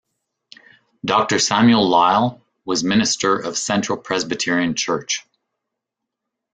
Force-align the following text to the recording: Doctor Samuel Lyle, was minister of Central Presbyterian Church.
Doctor 1.05 1.37
Samuel 1.37 1.87
Lyle, 1.87 2.41
was 2.65 2.83
minister 2.83 3.35
of 3.37 3.55
Central 3.55 3.99
Presbyterian 3.99 4.73
Church. 4.73 5.23